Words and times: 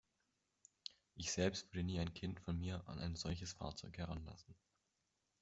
Ich 1.13 1.31
selbst 1.31 1.71
würde 1.71 1.83
nie 1.83 1.99
ein 1.99 2.11
Kind 2.11 2.39
von 2.39 2.57
mir 2.57 2.81
an 2.87 2.97
ein 2.97 3.15
solches 3.15 3.53
Fahrzeug 3.53 3.99
heranlassen. 3.99 4.55